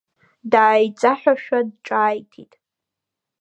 Дааиҵаҳәҳәашәа 0.51 1.59
ҿааиҭит. 1.85 2.53